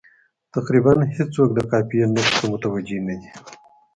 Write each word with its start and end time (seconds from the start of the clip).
تقریبا 0.53 0.93
هېڅوک 1.15 1.49
د 1.53 1.59
قافیې 1.71 2.05
نقص 2.15 2.33
ته 2.39 2.45
متوجه 2.53 2.99
نه 3.07 3.15
دي. 3.19 3.29